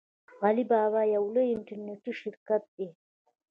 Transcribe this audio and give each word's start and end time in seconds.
علي 0.43 0.63
بابا 0.71 1.01
یو 1.15 1.23
لوی 1.35 1.49
انټرنیټي 1.55 2.11
شرکت 2.21 2.63
دی. 2.77 2.87